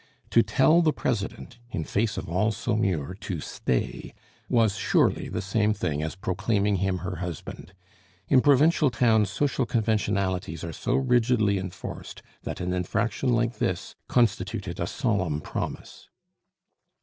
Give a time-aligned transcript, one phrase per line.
[0.31, 4.15] To tell the president, in face of all Saumur, to "stay,"
[4.49, 7.75] was surely the same thing as proclaiming him her husband.
[8.27, 14.79] In provincial towns social conventionalities are so rigidly enforced than an infraction like this constituted
[14.79, 16.09] a solemn promise.